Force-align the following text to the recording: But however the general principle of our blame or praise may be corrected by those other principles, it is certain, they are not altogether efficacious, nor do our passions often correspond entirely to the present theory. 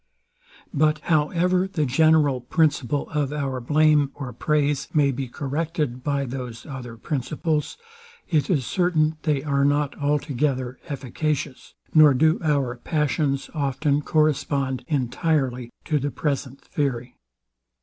But 0.73 0.97
however 1.01 1.67
the 1.67 1.85
general 1.85 2.41
principle 2.41 3.07
of 3.11 3.31
our 3.31 3.61
blame 3.61 4.09
or 4.15 4.33
praise 4.33 4.87
may 4.95 5.11
be 5.11 5.27
corrected 5.27 6.03
by 6.03 6.25
those 6.25 6.65
other 6.65 6.97
principles, 6.97 7.77
it 8.27 8.49
is 8.49 8.65
certain, 8.65 9.17
they 9.21 9.43
are 9.43 9.63
not 9.63 9.95
altogether 9.99 10.79
efficacious, 10.89 11.75
nor 11.93 12.15
do 12.15 12.39
our 12.41 12.77
passions 12.77 13.51
often 13.53 14.01
correspond 14.01 14.83
entirely 14.87 15.69
to 15.85 15.99
the 15.99 16.09
present 16.09 16.61
theory. 16.61 17.15